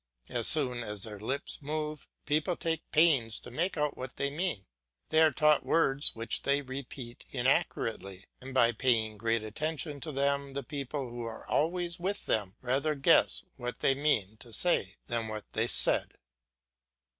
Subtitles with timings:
[0.29, 4.65] As soon as their lips move people take pains to make out what they mean;
[5.09, 10.53] they are taught words which they repeat inaccurately, and by paying great attention to them
[10.53, 15.27] the people who are always with them rather guess what they meant to say than
[15.27, 16.13] what they said.